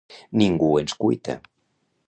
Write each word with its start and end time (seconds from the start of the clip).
Ningú 0.41 0.71
ens 0.81 0.97
cuita. 1.03 1.39